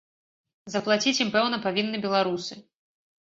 Заплаціць 0.75 1.19
ім, 1.25 1.29
пэўна, 1.35 1.59
павінны 1.65 1.97
беларусы? 2.05 2.57